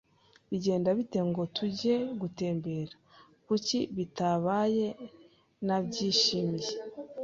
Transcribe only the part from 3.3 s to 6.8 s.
"Kuki bitabaye? Nabyishimiye."